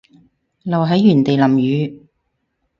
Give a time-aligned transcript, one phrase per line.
[0.63, 2.07] 留喺原地淋雨